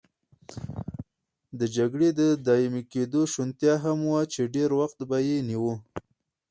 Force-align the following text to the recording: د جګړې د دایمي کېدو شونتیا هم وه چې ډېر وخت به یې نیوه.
د 1.59 1.61
جګړې 1.75 2.09
د 2.19 2.21
دایمي 2.47 2.83
کېدو 2.93 3.21
شونتیا 3.33 3.73
هم 3.85 3.99
وه 4.11 4.21
چې 4.33 4.51
ډېر 4.55 4.69
وخت 4.79 4.99
به 5.09 5.17
یې 5.27 5.37
نیوه. 5.49 5.75